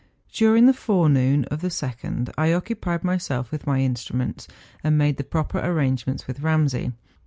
During 0.33 0.65
the 0.65 0.73
forenoon 0.73 1.43
of 1.51 1.61
the 1.61 1.67
2nd, 1.67 2.33
I 2.35 2.53
occupied 2.53 3.03
myself 3.03 3.51
with 3.51 3.67
my 3.67 3.81
instruments, 3.81 4.47
and 4.83 4.97
made 4.97 5.17
the 5.17 5.23
proper 5.23 5.61
arrange¬ 5.61 6.07
ments 6.07 6.25
with 6.25 6.39
Ramsay. 6.39 6.93